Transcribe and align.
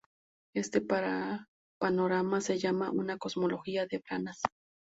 Este 0.55 0.81
panorama 1.79 2.41
se 2.41 2.57
llama 2.57 2.89
una 2.89 3.19
Cosmología 3.19 3.85
de 3.85 3.99
branas. 4.03 4.41